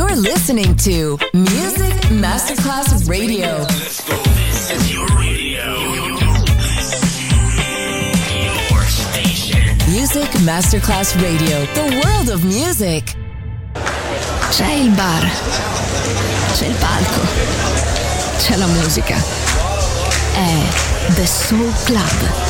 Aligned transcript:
You're 0.00 0.16
listening 0.16 0.74
to 0.76 1.18
Music 1.34 1.92
Masterclass 2.08 3.06
Radio. 3.06 3.66
This 3.66 4.70
is 4.70 4.90
your 4.90 5.06
radio. 5.08 5.76
Your 8.72 8.84
station. 8.86 9.76
Music 9.92 10.30
Masterclass 10.40 11.14
Radio. 11.20 11.66
The 11.74 12.00
world 12.02 12.30
of 12.30 12.44
music. 12.44 13.14
C'è 14.48 14.72
il 14.72 14.88
bar, 14.92 15.30
c'è 16.54 16.66
il 16.66 16.76
palco, 16.76 17.20
c'è 18.38 18.56
la 18.56 18.68
musica. 18.68 19.16
È 20.32 21.12
The 21.14 21.26
Soul 21.26 21.74
Club. 21.84 22.49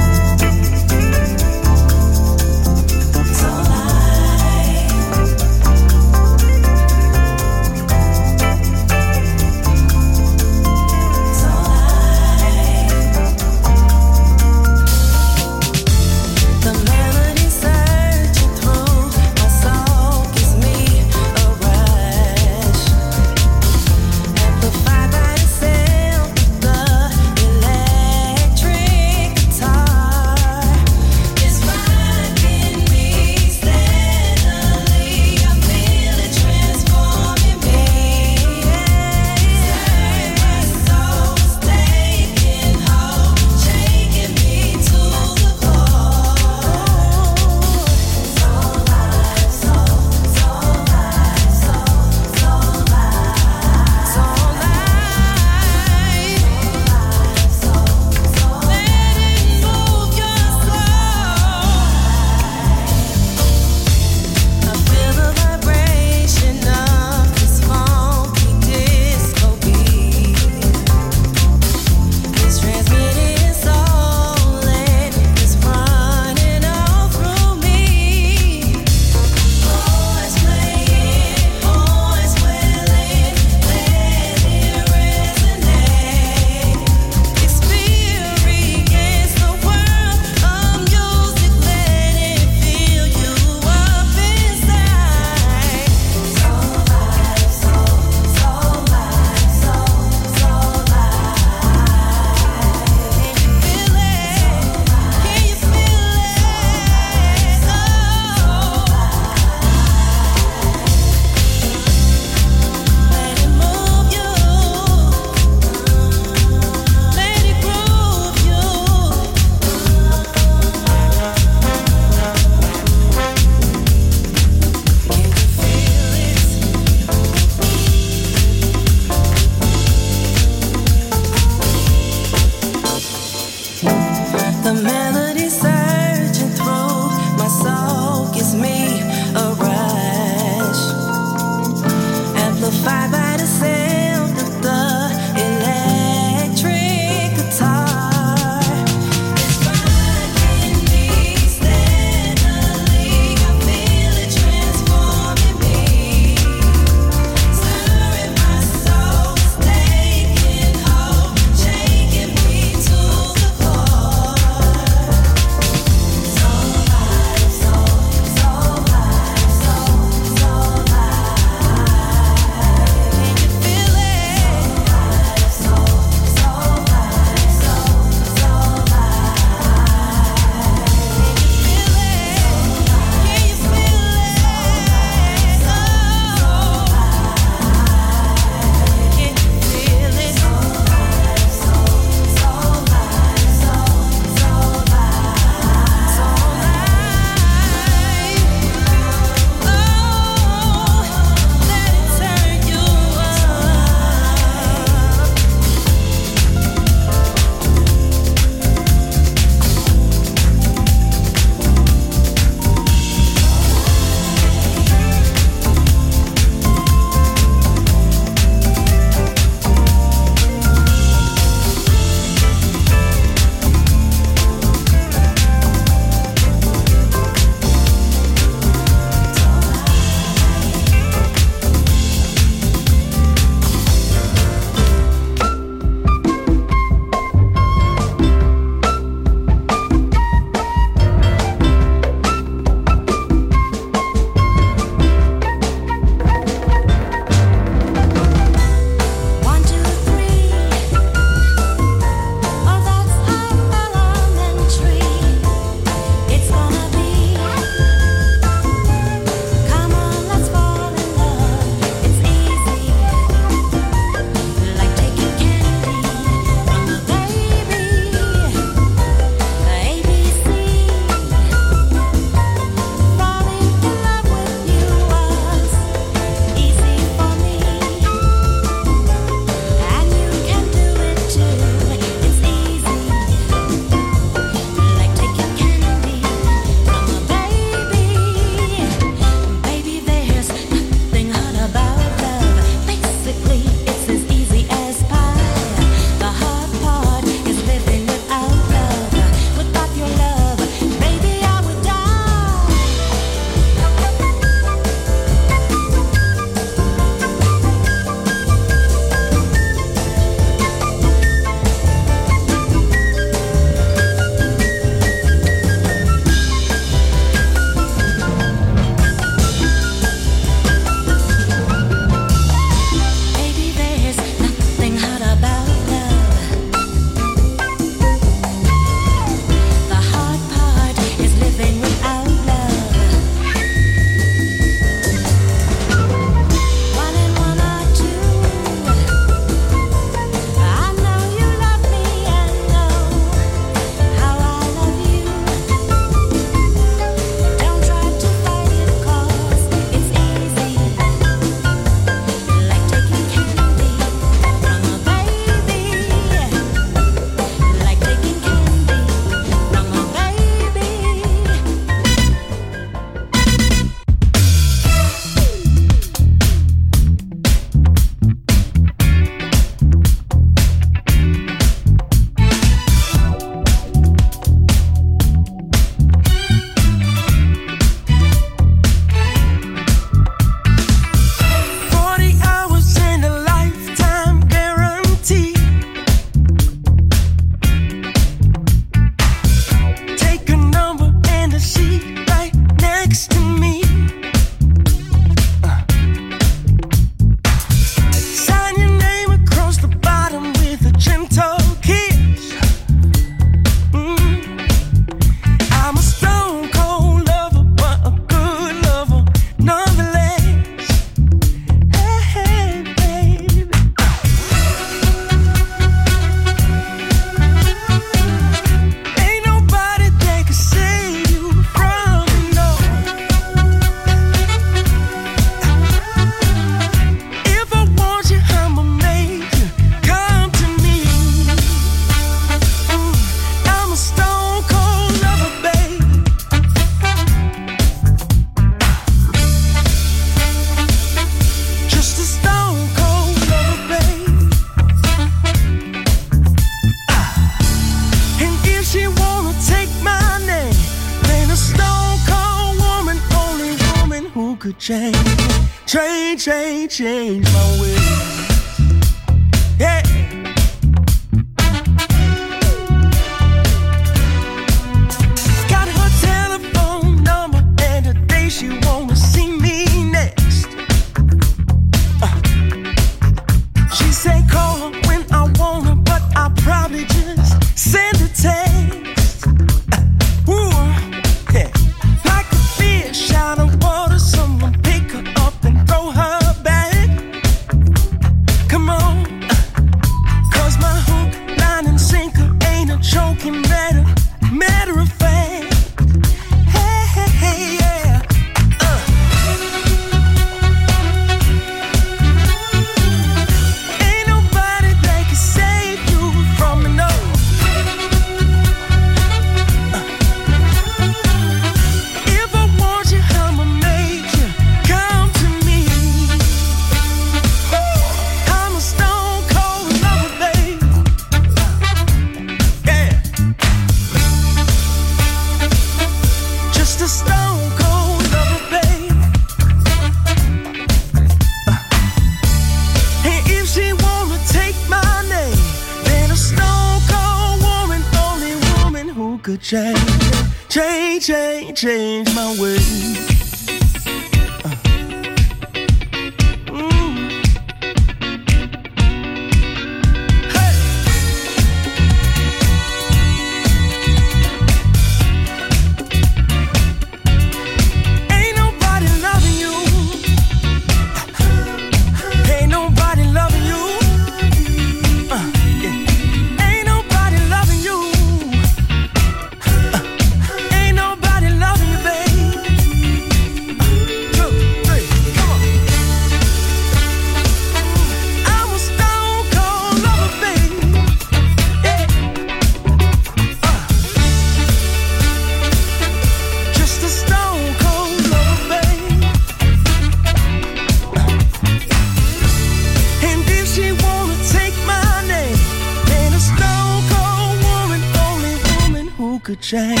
Change, 599.60 600.00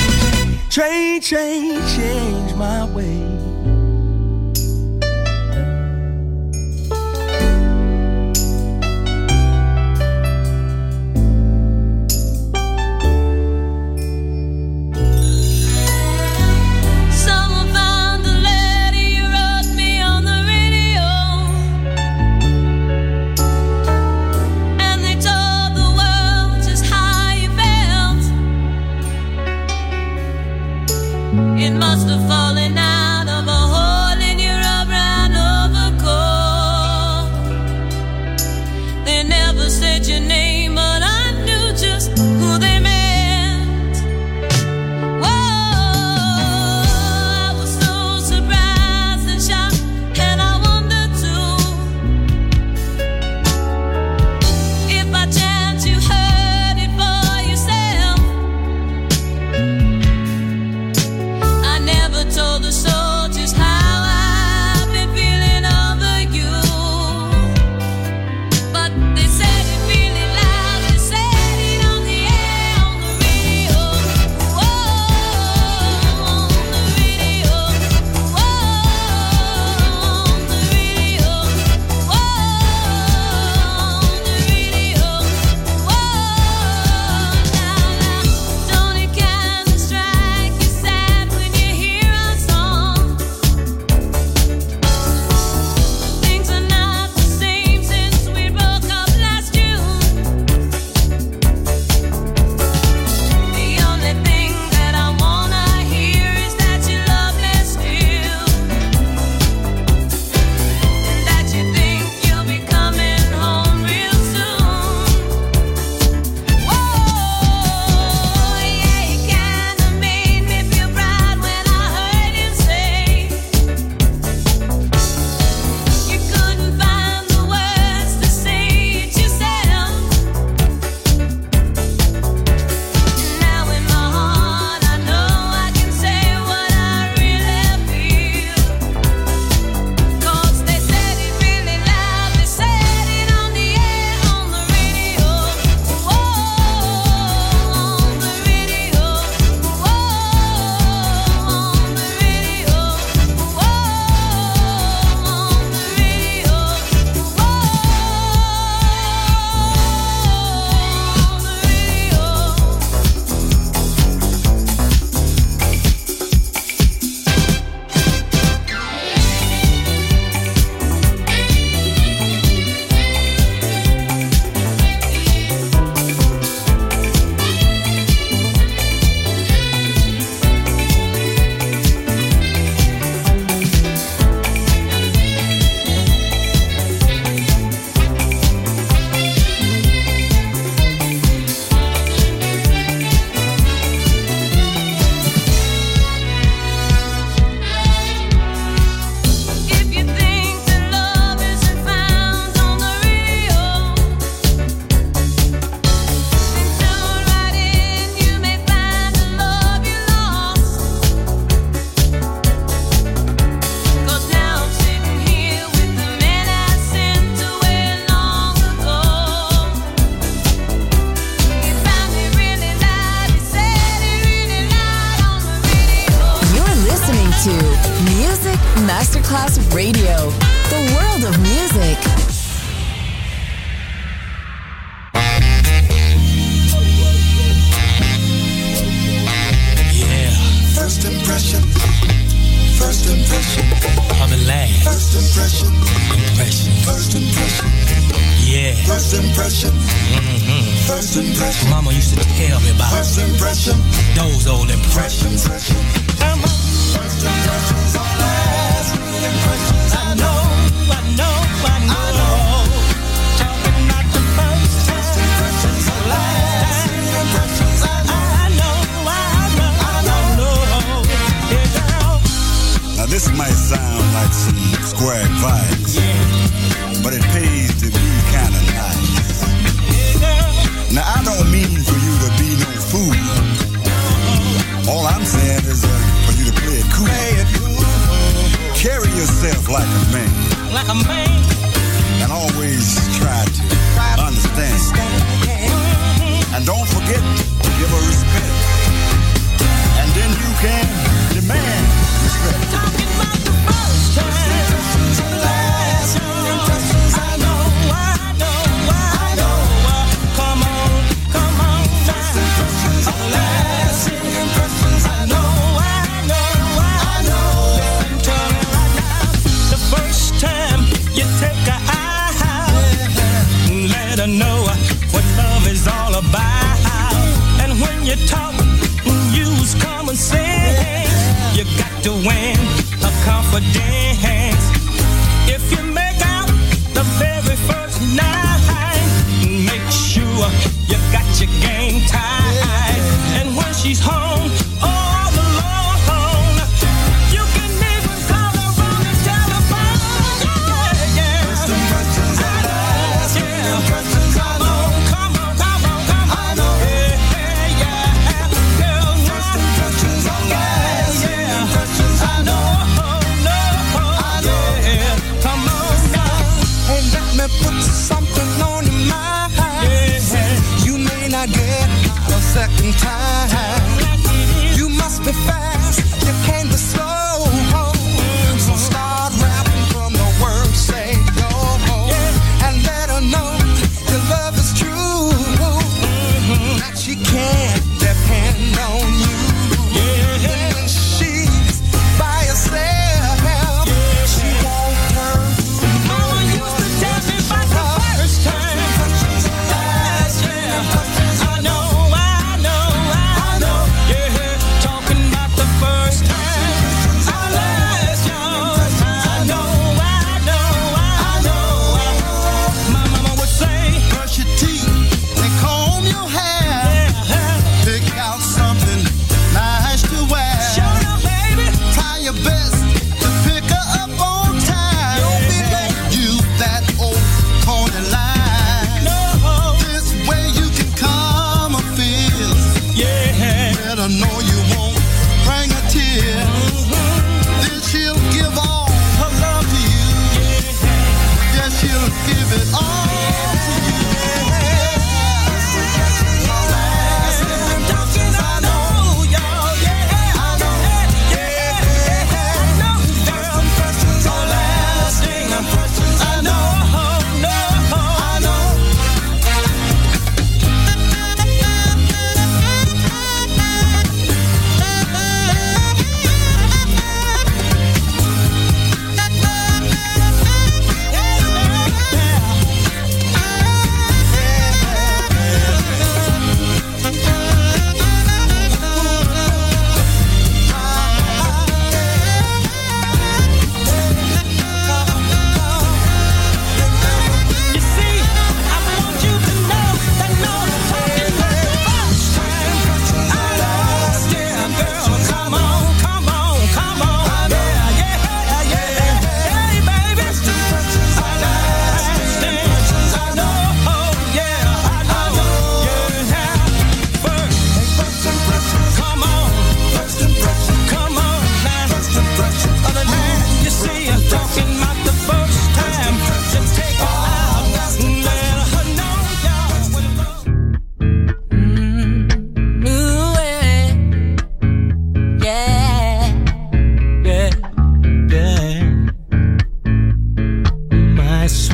change, 0.70 1.24
change, 1.24 1.96
change 1.96 2.54
my 2.54 2.84
way. 2.94 3.37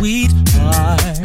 sweetheart 0.05 1.24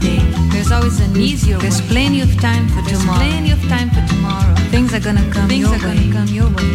day. 0.00 0.20
There's 0.50 0.72
always 0.72 0.98
an 1.00 1.16
easier. 1.16 1.58
There's 1.58 1.80
plenty 1.80 2.20
of 2.20 2.30
time 2.40 2.68
for 2.68 2.82
There's 2.82 2.98
tomorrow. 3.00 3.18
Plenty 3.18 3.52
of 3.52 3.60
time 3.68 3.90
for 3.90 4.02
tomorrow. 4.06 4.54
Things 4.70 4.92
are 4.94 5.00
gonna 5.00 5.24
come 5.30 5.48
Things 5.48 5.60
your 5.60 5.74
are 5.74 5.78
way. 5.78 6.08
gonna 6.08 6.12
come 6.12 6.28
your 6.28 6.48
way. 6.56 6.72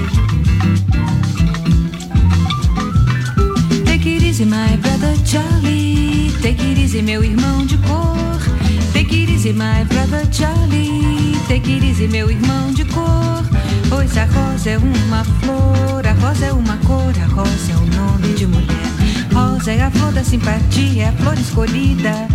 Take 3.86 4.05
it 4.05 4.23
easy, 4.23 4.45
my 4.45 4.76
brother 4.78 5.13
Charlie. 5.26 6.32
Take 6.41 6.61
it 6.61 6.78
easy, 6.78 7.01
meu 7.01 7.23
irmão 7.23 7.65
de 7.65 7.78
cor. 7.88 8.39
Take 8.93 9.13
it 9.13 9.30
easy, 9.30 9.51
my 9.53 9.84
brother 9.86 10.26
Charlie. 10.32 11.36
Take 11.47 11.67
it 11.69 11.84
easy, 11.84 12.07
meu 12.07 12.30
irmão 12.30 12.71
de 12.73 12.86
cor. 12.86 13.43
Pois 13.89 14.17
a 14.17 14.26
rosa 14.26 14.71
é 14.71 14.78
uma 14.78 15.23
flor, 15.23 16.05
a 16.05 16.13
rosa 16.13 16.45
é 16.45 16.53
uma 16.53 16.78
cor, 16.86 17.13
a 17.23 17.28
rosa 17.34 17.71
é 17.71 17.76
o 17.76 17.86
nome 17.95 18.34
de 18.36 18.45
mulher. 18.45 18.91
Rosa 19.34 19.71
é 19.71 19.82
a 19.82 19.91
flor 19.91 20.11
da 20.11 20.23
simpatia, 20.23 21.03
é 21.03 21.07
a 21.09 21.13
flor 21.13 21.38
escolhida 21.38 22.28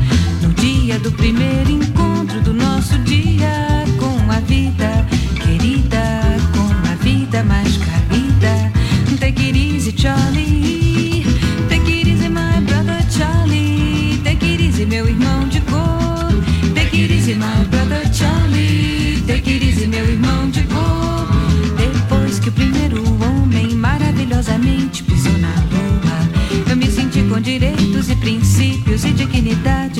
no 0.43 0.53
dia 0.55 0.80
do 0.99 1.13
primeiro 1.13 1.71
encontro 1.71 2.41
do 2.41 2.53
nosso 2.53 2.99
dia 2.99 3.85
com 3.99 4.31
a 4.31 4.41
vida 4.41 5.07
querida, 5.37 6.37
com 6.53 6.91
a 6.91 6.95
vida 6.97 7.45
mais 7.45 7.77
querida. 7.77 8.73
Take 9.21 9.49
it 9.49 9.57
easy, 9.57 9.93
Charlie. 9.97 11.25
Take 11.69 11.89
it 11.91 12.09
easy, 12.09 12.29
my 12.29 12.61
brother 12.67 13.01
Charlie. 13.09 14.21
Take 14.25 14.45
it 14.45 14.63
easy, 14.63 14.85
meu 14.85 15.09
irmão 15.09 15.49
de 15.49 15.61
cor. 15.61 16.33
Take 16.75 16.97
it 16.97 17.13
easy, 17.13 17.35
my 17.35 17.65
brother 17.71 18.03
Charlie. 18.13 19.23
Take 19.27 19.49
it 19.49 19.65
easy, 19.65 19.87
meu 19.87 20.05
irmão 20.05 20.40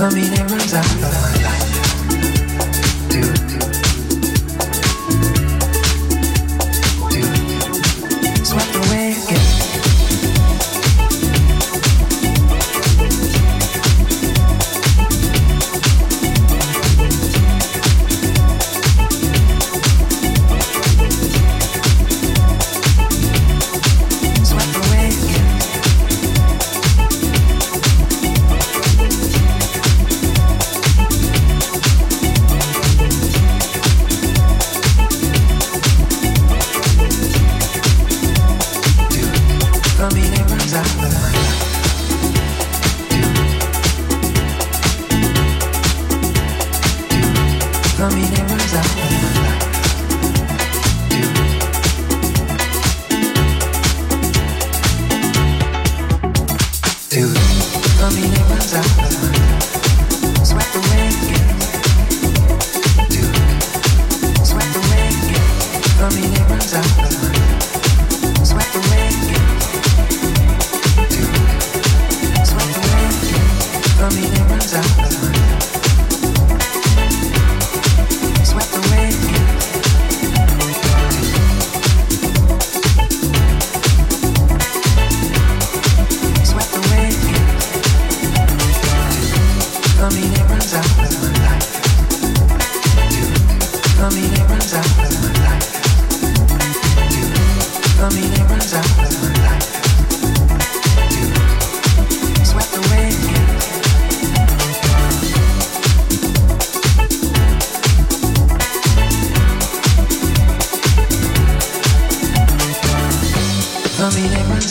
the 0.00 0.10
meaning 0.14 0.46
runs 0.46 0.72
out. 0.72 1.49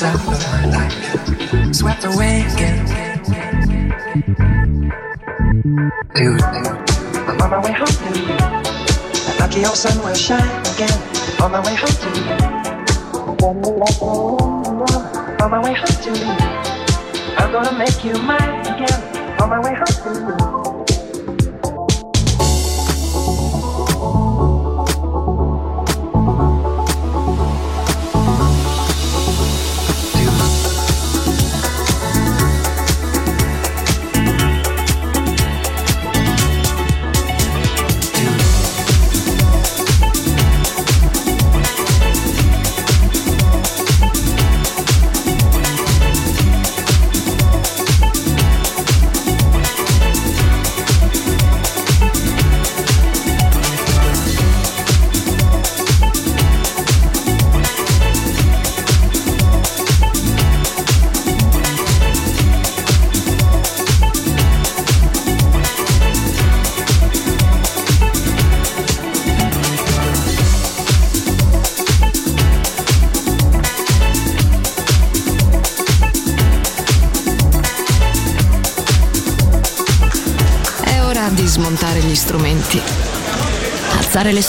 Out 0.03 0.15
of 0.15 0.25
my 0.27 0.65
life. 0.65 1.75
Swept 1.75 2.05
away 2.05 2.45
again. 2.53 2.85
Dude, 6.15 6.41
I'm 6.41 7.41
on 7.41 7.49
my 7.49 7.59
way 7.59 7.73
home. 7.73 7.87
That 9.25 9.35
lucky 9.39 9.65
old 9.65 9.75
sun 9.75 9.97
will 10.03 10.13
shine 10.13 10.39
again. 10.73 10.97
On 11.41 11.51
my 11.51 11.59
way 11.65 11.75
home 11.75 11.97
to 12.03 12.09
you. 12.17 12.23
On 15.41 15.49
my 15.51 15.59
way 15.63 15.73
home 15.73 15.97
to 16.03 16.11
you. 16.17 16.31
I'm 17.37 17.51
gonna 17.51 17.77
make 17.77 18.05
you 18.05 18.13
mine 18.21 18.61
again. 18.67 19.01
On 19.41 19.49
my 19.49 19.59
way 19.59 19.75
home 19.75 19.85
to 20.03 20.09
you. 20.19 20.48